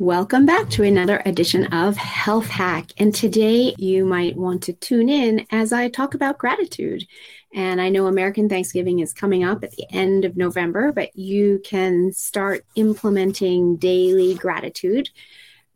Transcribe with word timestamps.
Welcome 0.00 0.46
back 0.46 0.70
to 0.70 0.82
another 0.82 1.20
edition 1.26 1.66
of 1.74 1.94
Health 1.94 2.46
Hack. 2.46 2.86
And 2.96 3.14
today 3.14 3.74
you 3.76 4.06
might 4.06 4.34
want 4.34 4.62
to 4.62 4.72
tune 4.72 5.10
in 5.10 5.46
as 5.50 5.74
I 5.74 5.90
talk 5.90 6.14
about 6.14 6.38
gratitude. 6.38 7.06
And 7.52 7.82
I 7.82 7.90
know 7.90 8.06
American 8.06 8.48
Thanksgiving 8.48 9.00
is 9.00 9.12
coming 9.12 9.44
up 9.44 9.62
at 9.62 9.72
the 9.72 9.84
end 9.90 10.24
of 10.24 10.38
November, 10.38 10.90
but 10.90 11.14
you 11.14 11.60
can 11.64 12.14
start 12.14 12.64
implementing 12.76 13.76
daily 13.76 14.32
gratitude 14.32 15.10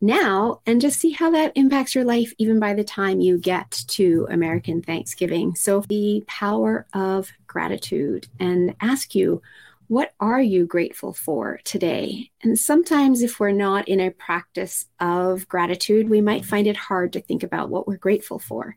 now 0.01 0.63
and 0.65 0.81
just 0.81 1.01
see 1.01 1.11
how 1.11 1.31
that 1.33 1.53
impacts 1.55 1.95
your 1.95 2.05
life 2.05 2.33
even 2.39 2.59
by 2.59 2.73
the 2.73 2.83
time 2.83 3.21
you 3.21 3.37
get 3.37 3.71
to 3.89 4.27
American 4.31 4.81
Thanksgiving. 4.81 5.55
So, 5.55 5.81
the 5.81 6.25
power 6.27 6.87
of 6.95 7.31
gratitude 7.47 8.27
and 8.41 8.75
ask 8.81 9.15
you, 9.15 9.43
what 9.89 10.13
are 10.19 10.41
you 10.41 10.67
grateful 10.67 11.13
for 11.13 11.61
today? 11.65 12.31
And 12.43 12.59
sometimes, 12.59 13.23
if 13.23 13.39
we're 13.39 13.51
not 13.53 13.89
in 13.89 14.01
a 14.01 14.11
practice 14.11 14.87
of 15.01 15.47
gratitude, 15.49 16.09
we 16.09 16.21
might 16.21 16.45
find 16.45 16.67
it 16.67 16.77
hard 16.77 17.13
to 17.13 17.21
think 17.21 17.43
about 17.43 17.69
what 17.69 17.87
we're 17.87 17.97
grateful 17.97 18.39
for. 18.39 18.77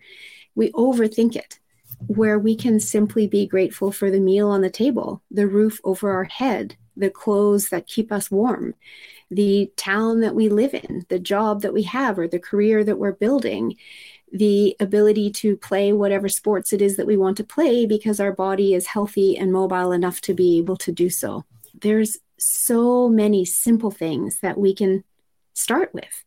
We 0.55 0.71
overthink 0.73 1.35
it, 1.35 1.59
where 2.07 2.37
we 2.37 2.55
can 2.55 2.79
simply 2.79 3.27
be 3.27 3.47
grateful 3.47 3.91
for 3.91 4.11
the 4.11 4.19
meal 4.19 4.49
on 4.49 4.61
the 4.61 4.69
table, 4.69 5.21
the 5.31 5.47
roof 5.47 5.79
over 5.83 6.11
our 6.11 6.25
head, 6.25 6.75
the 6.97 7.09
clothes 7.09 7.69
that 7.69 7.87
keep 7.87 8.11
us 8.11 8.29
warm, 8.29 8.73
the 9.29 9.71
town 9.77 10.21
that 10.21 10.35
we 10.35 10.49
live 10.49 10.73
in, 10.73 11.05
the 11.09 11.19
job 11.19 11.61
that 11.61 11.73
we 11.73 11.83
have, 11.83 12.17
or 12.19 12.27
the 12.27 12.39
career 12.39 12.83
that 12.83 12.97
we're 12.97 13.13
building 13.13 13.75
the 14.31 14.75
ability 14.79 15.31
to 15.31 15.55
play 15.57 15.93
whatever 15.93 16.27
sports 16.27 16.73
it 16.73 16.81
is 16.81 16.97
that 16.97 17.07
we 17.07 17.17
want 17.17 17.37
to 17.37 17.43
play 17.43 17.85
because 17.85 18.19
our 18.19 18.31
body 18.31 18.73
is 18.73 18.87
healthy 18.87 19.37
and 19.37 19.51
mobile 19.51 19.91
enough 19.91 20.21
to 20.21 20.33
be 20.33 20.57
able 20.57 20.77
to 20.77 20.91
do 20.91 21.09
so. 21.09 21.45
There's 21.81 22.17
so 22.37 23.09
many 23.09 23.45
simple 23.45 23.91
things 23.91 24.39
that 24.39 24.57
we 24.57 24.75
can 24.75 25.03
start 25.53 25.93
with. 25.93 26.23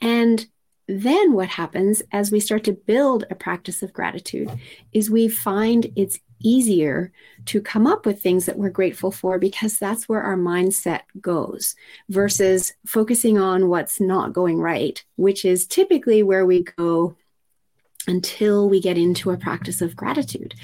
And 0.00 0.46
then 0.88 1.32
what 1.32 1.48
happens 1.48 2.02
as 2.12 2.30
we 2.30 2.40
start 2.40 2.64
to 2.64 2.72
build 2.72 3.24
a 3.30 3.34
practice 3.34 3.82
of 3.82 3.92
gratitude 3.92 4.50
is 4.92 5.10
we 5.10 5.28
find 5.28 5.92
it's 5.96 6.18
easier 6.44 7.12
to 7.46 7.60
come 7.60 7.86
up 7.86 8.04
with 8.04 8.20
things 8.20 8.46
that 8.46 8.58
we're 8.58 8.70
grateful 8.70 9.10
for 9.10 9.38
because 9.38 9.78
that's 9.78 10.08
where 10.08 10.22
our 10.22 10.36
mindset 10.36 11.02
goes 11.20 11.76
versus 12.08 12.72
focusing 12.84 13.38
on 13.38 13.68
what's 13.68 14.00
not 14.00 14.32
going 14.32 14.58
right, 14.58 15.04
which 15.16 15.44
is 15.44 15.66
typically 15.66 16.22
where 16.22 16.44
we 16.44 16.64
go 16.76 17.16
until 18.06 18.68
we 18.68 18.80
get 18.80 18.98
into 18.98 19.30
a 19.30 19.36
practice 19.36 19.80
of 19.80 19.96
gratitude. 19.96 20.54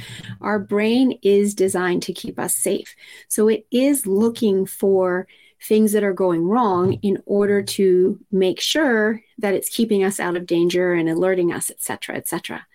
Our 0.41 0.59
brain 0.59 1.19
is 1.23 1.55
designed 1.55 2.03
to 2.05 2.13
keep 2.13 2.39
us 2.39 2.55
safe. 2.55 2.95
So 3.29 3.49
it 3.49 3.67
is 3.71 4.07
looking 4.07 4.67
for 4.67 5.27
things 5.63 5.93
that 5.93 6.05
are 6.05 6.13
going 6.13 6.47
wrong 6.47 6.95
in 6.95 7.23
order 7.27 7.63
to 7.63 8.21
make 8.31 8.61
sure 8.61 9.21
that 9.39 9.55
it's 9.55 9.69
keeping 9.69 10.05
us 10.05 10.21
out 10.21 10.37
of 10.37 10.47
danger 10.47 10.93
and 10.93 11.09
alerting 11.09 11.53
us, 11.53 11.71
etc., 11.71 12.17
etc. 12.17 12.67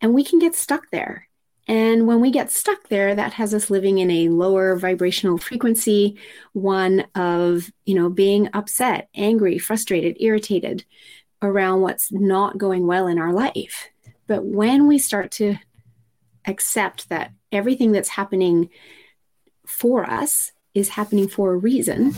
And 0.00 0.14
we 0.14 0.24
can 0.24 0.38
get 0.38 0.54
stuck 0.54 0.90
there. 0.90 1.28
And 1.66 2.06
when 2.06 2.20
we 2.20 2.30
get 2.30 2.50
stuck 2.50 2.88
there, 2.88 3.14
that 3.14 3.34
has 3.34 3.52
us 3.52 3.68
living 3.68 3.98
in 3.98 4.10
a 4.10 4.30
lower 4.30 4.74
vibrational 4.76 5.36
frequency, 5.36 6.16
one 6.54 7.06
of, 7.14 7.70
you 7.84 7.94
know, 7.94 8.08
being 8.08 8.48
upset, 8.54 9.08
angry, 9.14 9.58
frustrated, 9.58 10.16
irritated, 10.18 10.86
around 11.42 11.80
what's 11.80 12.10
not 12.12 12.58
going 12.58 12.86
well 12.86 13.06
in 13.06 13.18
our 13.18 13.32
life. 13.32 13.88
But 14.26 14.44
when 14.44 14.86
we 14.86 14.98
start 14.98 15.30
to 15.32 15.56
accept 16.46 17.08
that 17.08 17.32
everything 17.52 17.92
that's 17.92 18.08
happening 18.08 18.70
for 19.66 20.08
us 20.08 20.52
is 20.74 20.90
happening 20.90 21.28
for 21.28 21.52
a 21.52 21.56
reason, 21.56 22.14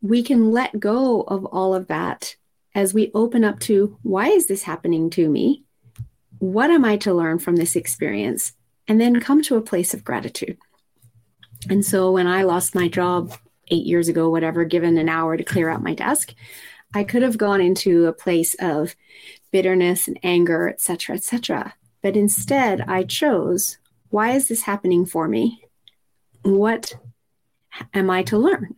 we 0.00 0.22
can 0.22 0.50
let 0.50 0.78
go 0.78 1.22
of 1.22 1.44
all 1.46 1.74
of 1.74 1.88
that 1.88 2.36
as 2.74 2.92
we 2.92 3.10
open 3.14 3.44
up 3.44 3.60
to 3.60 3.96
why 4.02 4.28
is 4.28 4.46
this 4.46 4.62
happening 4.62 5.08
to 5.10 5.28
me? 5.28 5.62
What 6.38 6.70
am 6.70 6.84
I 6.84 6.96
to 6.98 7.14
learn 7.14 7.38
from 7.38 7.56
this 7.56 7.76
experience? 7.76 8.52
And 8.86 9.00
then 9.00 9.20
come 9.20 9.42
to 9.42 9.56
a 9.56 9.62
place 9.62 9.94
of 9.94 10.04
gratitude. 10.04 10.58
And 11.70 11.84
so 11.84 12.12
when 12.12 12.26
I 12.26 12.42
lost 12.42 12.74
my 12.74 12.88
job 12.88 13.32
eight 13.68 13.86
years 13.86 14.08
ago, 14.08 14.28
whatever, 14.28 14.64
given 14.64 14.98
an 14.98 15.08
hour 15.08 15.36
to 15.36 15.44
clear 15.44 15.70
out 15.70 15.82
my 15.82 15.94
desk, 15.94 16.34
I 16.94 17.04
could 17.04 17.22
have 17.22 17.36
gone 17.36 17.60
into 17.60 18.06
a 18.06 18.12
place 18.12 18.54
of 18.60 18.94
bitterness 19.50 20.08
and 20.08 20.18
anger, 20.22 20.68
etc., 20.68 21.16
etc. 21.16 21.74
But 22.02 22.16
instead, 22.16 22.82
I 22.82 23.02
chose 23.02 23.78
why 24.10 24.30
is 24.30 24.46
this 24.46 24.62
happening 24.62 25.06
for 25.06 25.26
me? 25.26 25.64
What 26.42 26.94
am 27.92 28.10
I 28.10 28.22
to 28.24 28.38
learn? 28.38 28.76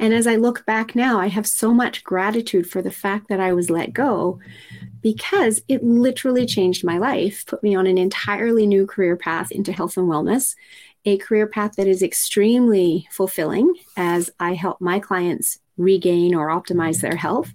And 0.00 0.12
as 0.12 0.26
I 0.26 0.34
look 0.34 0.66
back 0.66 0.96
now, 0.96 1.20
I 1.20 1.28
have 1.28 1.46
so 1.46 1.72
much 1.72 2.02
gratitude 2.02 2.68
for 2.68 2.82
the 2.82 2.90
fact 2.90 3.28
that 3.28 3.38
I 3.38 3.52
was 3.52 3.70
let 3.70 3.92
go 3.92 4.40
because 5.00 5.62
it 5.68 5.84
literally 5.84 6.46
changed 6.46 6.84
my 6.84 6.98
life, 6.98 7.46
put 7.46 7.62
me 7.62 7.76
on 7.76 7.86
an 7.86 7.96
entirely 7.96 8.66
new 8.66 8.86
career 8.86 9.16
path 9.16 9.52
into 9.52 9.72
health 9.72 9.96
and 9.96 10.08
wellness, 10.08 10.56
a 11.04 11.16
career 11.18 11.46
path 11.46 11.76
that 11.76 11.86
is 11.86 12.02
extremely 12.02 13.06
fulfilling 13.12 13.74
as 13.96 14.30
I 14.40 14.54
help 14.54 14.80
my 14.80 14.98
clients 14.98 15.58
regain 15.76 16.34
or 16.34 16.48
optimize 16.48 16.96
mm-hmm. 16.96 17.08
their 17.08 17.16
health. 17.16 17.52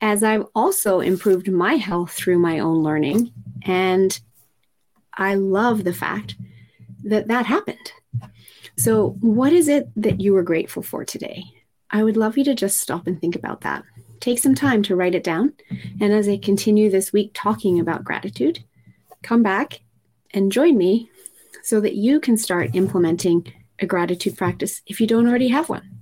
As 0.00 0.22
I've 0.22 0.46
also 0.54 1.00
improved 1.00 1.50
my 1.50 1.74
health 1.74 2.12
through 2.12 2.38
my 2.38 2.58
own 2.58 2.82
learning. 2.82 3.32
And 3.62 4.18
I 5.14 5.34
love 5.34 5.84
the 5.84 5.94
fact 5.94 6.36
that 7.04 7.28
that 7.28 7.46
happened. 7.46 7.92
So, 8.76 9.16
what 9.20 9.52
is 9.52 9.68
it 9.68 9.88
that 9.96 10.20
you 10.20 10.36
are 10.36 10.42
grateful 10.42 10.82
for 10.82 11.04
today? 11.04 11.44
I 11.90 12.02
would 12.02 12.16
love 12.16 12.36
you 12.36 12.44
to 12.44 12.54
just 12.54 12.80
stop 12.80 13.06
and 13.06 13.20
think 13.20 13.36
about 13.36 13.60
that. 13.60 13.84
Take 14.20 14.38
some 14.38 14.54
time 14.54 14.82
to 14.84 14.96
write 14.96 15.14
it 15.14 15.22
down. 15.22 15.52
And 16.00 16.12
as 16.12 16.28
I 16.28 16.38
continue 16.38 16.90
this 16.90 17.12
week 17.12 17.30
talking 17.34 17.78
about 17.78 18.04
gratitude, 18.04 18.64
come 19.22 19.42
back 19.42 19.80
and 20.32 20.50
join 20.50 20.76
me 20.76 21.08
so 21.62 21.80
that 21.80 21.94
you 21.94 22.20
can 22.20 22.36
start 22.36 22.74
implementing 22.74 23.52
a 23.78 23.86
gratitude 23.86 24.36
practice 24.36 24.82
if 24.86 25.00
you 25.00 25.06
don't 25.06 25.28
already 25.28 25.48
have 25.48 25.68
one. 25.68 25.93